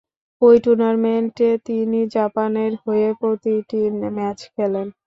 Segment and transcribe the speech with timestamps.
[0.41, 3.81] ঐ টুর্নামেন্টে তিনি জাপানের হয়ে প্রতিটি
[4.17, 4.87] ম্যাচ খেলেন।